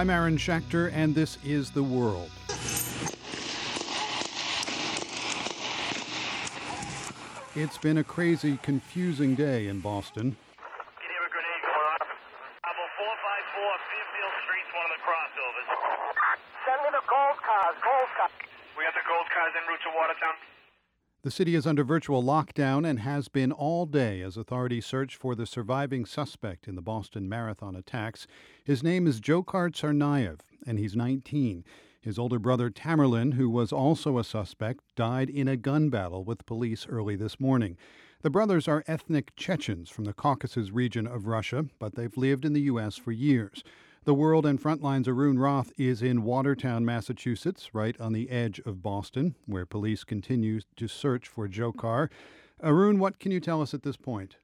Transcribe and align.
I'm 0.00 0.08
Aaron 0.08 0.40
Schachter, 0.40 0.88
and 0.96 1.12
this 1.12 1.36
is 1.44 1.68
The 1.76 1.84
World. 1.84 2.32
It's 7.52 7.76
been 7.76 8.00
a 8.00 8.04
crazy, 8.08 8.56
confusing 8.64 9.36
day 9.36 9.68
in 9.68 9.84
Boston. 9.84 10.32
Did 10.32 11.04
you 11.04 11.20
have 11.20 11.28
a 11.28 11.32
grenade 11.36 11.64
going 11.68 11.84
off? 12.00 12.08
Bravo 12.64 12.84
454, 12.96 13.12
Fairfield 13.92 14.34
Street's 14.40 14.72
one 14.72 14.88
of 14.88 14.92
the 14.96 15.02
crossovers. 15.04 15.68
Send 16.64 16.80
me 16.80 16.88
the 16.96 17.04
gold 17.04 17.36
cars, 17.44 17.76
gold 17.84 18.08
cars. 18.16 18.32
We 18.80 18.88
got 18.88 18.96
the 18.96 19.04
gold 19.04 19.28
cars 19.28 19.52
en 19.52 19.68
route 19.68 19.84
to 19.84 19.92
Watertown. 19.92 20.40
The 21.22 21.30
city 21.30 21.54
is 21.54 21.66
under 21.66 21.84
virtual 21.84 22.22
lockdown 22.22 22.88
and 22.88 23.00
has 23.00 23.28
been 23.28 23.52
all 23.52 23.84
day 23.84 24.22
as 24.22 24.38
authorities 24.38 24.86
search 24.86 25.16
for 25.16 25.34
the 25.34 25.44
surviving 25.44 26.06
suspect 26.06 26.66
in 26.66 26.76
the 26.76 26.80
Boston 26.80 27.28
Marathon 27.28 27.76
attacks. 27.76 28.26
His 28.64 28.82
name 28.82 29.06
is 29.06 29.20
Dzhokhar 29.20 29.70
Tsarnaev, 29.70 30.38
and 30.66 30.78
he's 30.78 30.96
19. 30.96 31.62
His 32.00 32.18
older 32.18 32.38
brother 32.38 32.70
Tamerlan, 32.70 33.34
who 33.34 33.50
was 33.50 33.70
also 33.70 34.16
a 34.16 34.24
suspect, 34.24 34.80
died 34.96 35.28
in 35.28 35.46
a 35.46 35.58
gun 35.58 35.90
battle 35.90 36.24
with 36.24 36.46
police 36.46 36.86
early 36.88 37.16
this 37.16 37.38
morning. 37.38 37.76
The 38.22 38.30
brothers 38.30 38.66
are 38.66 38.82
ethnic 38.86 39.36
Chechens 39.36 39.90
from 39.90 40.06
the 40.06 40.14
Caucasus 40.14 40.70
region 40.70 41.06
of 41.06 41.26
Russia, 41.26 41.66
but 41.78 41.96
they've 41.96 42.16
lived 42.16 42.46
in 42.46 42.54
the 42.54 42.62
U.S. 42.62 42.96
for 42.96 43.12
years. 43.12 43.62
The 44.04 44.14
World 44.14 44.46
and 44.46 44.56
Frontline's 44.56 45.06
Arun 45.06 45.38
Rath 45.38 45.76
is 45.76 46.00
in 46.00 46.24
Watertown, 46.24 46.86
Massachusetts, 46.86 47.74
right 47.74 47.92
on 48.00 48.14
the 48.14 48.30
edge 48.30 48.58
of 48.64 48.80
Boston, 48.80 49.36
where 49.44 49.66
police 49.66 50.04
continue 50.04 50.64
to 50.76 50.88
search 50.88 51.28
for 51.28 51.46
Dzhokhar. 51.46 52.08
Arun, 52.64 52.98
what 52.98 53.20
can 53.20 53.30
you 53.30 53.40
tell 53.40 53.60
us 53.60 53.74
at 53.74 53.82
this 53.82 53.98
point? 53.98 54.36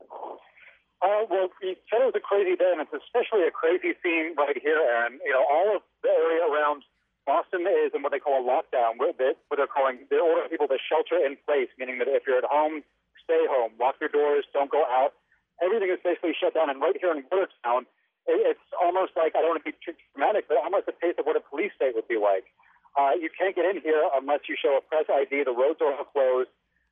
Uh, 0.00 1.28
well, 1.28 1.52
you 1.60 1.76
said 1.92 2.00
it 2.00 2.08
was 2.08 2.16
a 2.16 2.24
crazy 2.24 2.56
day, 2.56 2.72
and 2.72 2.80
it's 2.80 2.96
especially 2.96 3.44
a 3.44 3.52
crazy 3.52 3.92
scene 4.00 4.32
right 4.40 4.56
here, 4.56 4.80
Aaron. 4.80 5.20
You 5.20 5.36
know, 5.36 5.44
all 5.52 5.76
of 5.76 5.82
the 6.00 6.08
area 6.08 6.40
around 6.48 6.80
Boston 7.28 7.68
is 7.84 7.92
in 7.92 8.00
what 8.00 8.08
they 8.08 8.24
call 8.24 8.40
a 8.40 8.44
lockdown, 8.48 8.96
where, 8.96 9.12
what 9.12 9.56
they're 9.60 9.68
calling, 9.68 10.08
they're 10.08 10.24
ordering 10.24 10.48
people 10.48 10.68
to 10.68 10.80
shelter 10.80 11.20
in 11.20 11.36
place, 11.44 11.68
meaning 11.76 11.98
that 11.98 12.08
if 12.08 12.22
you're 12.26 12.40
at 12.40 12.48
home, 12.48 12.80
stay 13.20 13.44
home, 13.52 13.72
lock 13.78 13.96
your 14.00 14.08
doors, 14.08 14.48
don't 14.56 14.72
go 14.72 14.80
out. 14.88 15.12
Everything 15.60 15.92
is 15.92 16.00
basically 16.00 16.32
shut 16.32 16.56
down, 16.56 16.70
and 16.72 16.80
right 16.80 16.96
here 16.96 17.12
in 17.12 17.20
Watertown, 17.28 17.84
it's 18.26 18.66
almost 18.80 19.12
like 19.16 19.36
I 19.36 19.40
don't 19.40 19.56
want 19.56 19.64
to 19.64 19.68
be 19.68 19.76
too 19.84 19.92
dramatic, 20.14 20.48
but 20.48 20.56
almost 20.58 20.86
the 20.86 20.96
pace 20.96 21.14
of 21.18 21.26
what 21.26 21.36
a 21.36 21.44
police 21.44 21.72
state 21.76 21.94
would 21.94 22.08
be 22.08 22.16
like. 22.16 22.48
Uh, 22.94 23.12
you 23.18 23.28
can't 23.28 23.54
get 23.54 23.66
in 23.66 23.82
here 23.82 24.06
unless 24.14 24.46
you 24.48 24.56
show 24.56 24.78
a 24.78 24.82
press 24.82 25.06
ID. 25.10 25.44
The 25.44 25.52
roads 25.52 25.82
are 25.82 25.92
all 25.92 26.06
closed. 26.08 26.50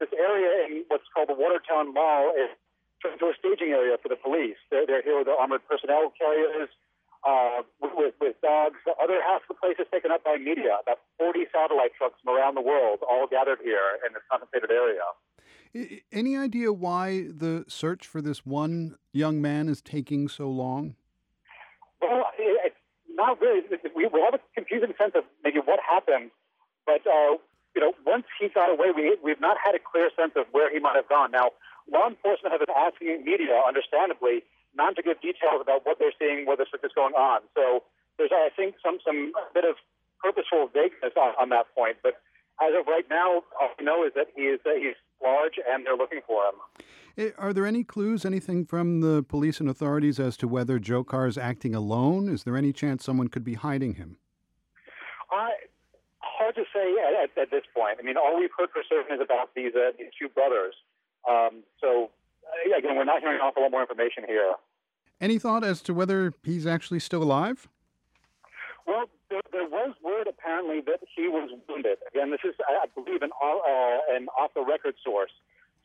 This 0.00 0.10
area 0.12 0.66
in 0.66 0.84
what's 0.88 1.06
called 1.14 1.30
the 1.30 1.38
Watertown 1.38 1.94
Mall 1.94 2.34
is 2.34 2.50
turned 2.98 3.14
into 3.20 3.30
a 3.30 3.36
staging 3.38 3.70
area 3.70 3.94
for 4.02 4.08
the 4.10 4.18
police. 4.18 4.58
They're, 4.70 4.86
they're 4.86 5.02
here 5.06 5.22
with 5.22 5.30
the 5.30 5.36
armored 5.38 5.62
personnel 5.70 6.10
carriers, 6.18 6.68
uh, 7.22 7.62
with, 7.80 8.14
with 8.20 8.36
dogs. 8.42 8.76
The 8.84 8.92
other 9.02 9.22
half 9.22 9.42
of 9.46 9.54
the 9.54 9.60
place 9.60 9.76
is 9.78 9.86
taken 9.92 10.10
up 10.10 10.24
by 10.24 10.36
media. 10.36 10.82
About 10.82 10.98
40 11.18 11.46
satellite 11.52 11.94
trucks 11.96 12.18
from 12.22 12.34
around 12.34 12.54
the 12.54 12.60
world 12.60 13.00
all 13.08 13.26
gathered 13.30 13.58
here 13.62 14.02
in 14.06 14.12
this 14.12 14.22
concentrated 14.30 14.70
area. 14.70 15.06
Any 16.12 16.36
idea 16.36 16.72
why 16.72 17.26
the 17.30 17.64
search 17.68 18.06
for 18.06 18.20
this 18.20 18.46
one 18.46 18.96
young 19.12 19.42
man 19.42 19.68
is 19.68 19.82
taking 19.82 20.28
so 20.28 20.50
long? 20.50 20.96
Well, 22.04 22.28
it's 22.38 22.76
not 23.08 23.40
really. 23.40 23.62
We, 23.96 24.06
we 24.12 24.20
have 24.20 24.34
a 24.34 24.42
confusing 24.54 24.92
sense 25.00 25.12
of 25.16 25.24
maybe 25.42 25.60
what 25.64 25.80
happened, 25.80 26.30
but 26.84 27.00
uh, 27.08 27.40
you 27.74 27.80
know, 27.80 27.92
once 28.06 28.24
he 28.38 28.48
got 28.52 28.68
away, 28.70 28.92
we 28.94 29.16
we've 29.24 29.40
not 29.40 29.56
had 29.64 29.74
a 29.74 29.80
clear 29.80 30.10
sense 30.12 30.32
of 30.36 30.46
where 30.52 30.68
he 30.72 30.78
might 30.80 30.96
have 30.96 31.08
gone. 31.08 31.30
Now, 31.32 31.56
law 31.90 32.08
enforcement 32.08 32.52
have 32.52 32.60
been 32.60 32.76
asking 32.76 33.24
media, 33.24 33.56
understandably, 33.66 34.44
not 34.76 34.96
to 34.96 35.02
give 35.02 35.20
details 35.20 35.64
about 35.64 35.86
what 35.86 35.98
they're 35.98 36.14
seeing, 36.18 36.44
where 36.46 36.56
this 36.56 36.68
is 36.74 36.92
going 36.94 37.14
on. 37.14 37.40
So 37.56 37.82
there's, 38.18 38.30
I 38.32 38.50
think, 38.54 38.76
some 38.84 38.98
some 39.04 39.32
bit 39.54 39.64
of 39.64 39.76
purposeful 40.20 40.68
vagueness 40.72 41.16
on, 41.16 41.32
on 41.40 41.48
that 41.50 41.66
point. 41.74 41.98
But 42.02 42.20
as 42.62 42.72
of 42.78 42.86
right 42.86 43.04
now, 43.10 43.42
all 43.60 43.70
we 43.78 43.84
know 43.84 44.04
is 44.04 44.12
that 44.14 44.26
he 44.34 44.42
is 44.42 44.60
uh, 44.66 44.70
he's 44.76 44.94
large, 45.22 45.54
and 45.68 45.84
they're 45.84 45.96
looking 45.96 46.20
for 46.26 46.42
him. 46.44 46.54
Eh, 47.16 47.30
are 47.38 47.52
there 47.52 47.66
any 47.66 47.84
clues, 47.84 48.24
anything 48.24 48.64
from 48.64 49.00
the 49.00 49.22
police 49.22 49.60
and 49.60 49.68
authorities 49.68 50.18
as 50.18 50.36
to 50.36 50.48
whether 50.48 50.78
Dzhokhar 50.78 51.28
is 51.28 51.38
acting 51.38 51.74
alone? 51.74 52.28
Is 52.28 52.44
there 52.44 52.56
any 52.56 52.72
chance 52.72 53.04
someone 53.04 53.28
could 53.28 53.44
be 53.44 53.54
hiding 53.54 53.94
him? 53.94 54.18
Uh, 55.32 55.48
hard 56.20 56.54
to 56.56 56.64
say 56.74 56.94
at, 57.06 57.24
at, 57.24 57.42
at 57.42 57.50
this 57.50 57.64
point. 57.74 57.98
I 57.98 58.02
mean, 58.02 58.16
all 58.16 58.38
we've 58.38 58.50
heard 58.56 58.70
for 58.70 58.82
certain 58.88 59.14
is 59.14 59.20
about 59.22 59.54
these 59.54 59.72
uh, 59.74 59.92
these 59.98 60.10
two 60.18 60.28
brothers. 60.28 60.74
Um, 61.28 61.62
so 61.80 62.10
uh, 62.44 62.78
again, 62.78 62.96
we're 62.96 63.04
not 63.04 63.20
hearing 63.20 63.36
an 63.36 63.42
awful 63.42 63.62
lot 63.62 63.70
more 63.70 63.80
information 63.80 64.24
here. 64.26 64.54
Any 65.20 65.38
thought 65.38 65.64
as 65.64 65.80
to 65.82 65.94
whether 65.94 66.34
he's 66.42 66.66
actually 66.66 67.00
still 67.00 67.22
alive? 67.22 67.68
Well, 68.86 69.08
there, 69.34 69.42
there 69.50 69.68
was 69.68 69.94
word 69.98 70.30
apparently 70.30 70.80
that 70.86 71.02
he 71.10 71.26
was 71.26 71.50
wounded. 71.66 71.98
Again, 72.06 72.30
this 72.30 72.40
is, 72.46 72.54
I 72.62 72.86
believe, 72.94 73.22
an, 73.22 73.34
uh, 73.34 74.14
an 74.14 74.30
off-the-record 74.38 74.94
source. 75.02 75.34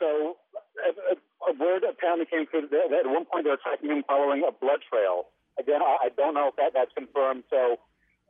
So 0.00 0.40
a, 0.80 1.20
a, 1.48 1.52
word 1.54 1.84
apparently 1.84 2.26
came 2.26 2.46
through 2.46 2.68
that 2.72 2.90
at 2.90 3.06
one 3.06 3.24
point 3.26 3.44
they 3.44 3.50
were 3.50 3.60
tracking 3.60 3.90
him 3.90 4.02
following 4.08 4.42
a 4.42 4.50
blood 4.50 4.80
trail. 4.88 5.28
Again, 5.60 5.82
I, 5.82 6.08
I 6.08 6.08
don't 6.16 6.34
know 6.34 6.48
if 6.48 6.56
that, 6.56 6.72
that's 6.74 6.90
confirmed. 6.96 7.44
So 7.50 7.78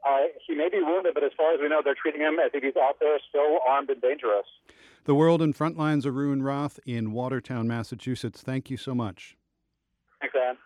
uh, 0.05 0.35
he 0.47 0.55
may 0.55 0.69
be 0.69 0.83
wounded, 0.83 1.15
but 1.15 1.25
as 1.25 1.33
far 1.37 1.55
as 1.55 1.61
we 1.63 1.69
know, 1.69 1.81
they're 1.83 1.97
treating 1.97 2.21
him 2.21 2.37
as 2.45 2.51
if 2.53 2.63
he's 2.63 2.77
out 2.77 2.99
there 3.01 3.17
still 3.29 3.61
armed 3.67 3.89
and 3.89 4.03
dangerous. 4.03 4.47
The 5.05 5.15
World 5.15 5.41
and 5.41 5.55
Frontline's 5.55 6.05
Arun 6.05 6.43
Rath 6.43 6.81
in 6.85 7.13
Watertown, 7.13 7.69
Massachusetts. 7.69 8.43
Thank 8.43 8.69
you 8.69 8.77
so 8.77 8.95
much. 8.95 9.37
Thanks, 10.21 10.35
Ann. 10.37 10.57